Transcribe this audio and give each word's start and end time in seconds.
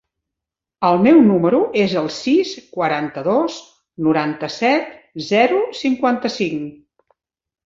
El 0.87 0.95
meu 1.07 1.19
número 1.25 1.59
es 1.81 1.93
el 2.01 2.09
sis, 2.15 2.53
quaranta-dos, 2.77 3.59
noranta-set, 4.07 4.91
zero, 5.29 5.61
cinquanta-cinc. 5.83 7.15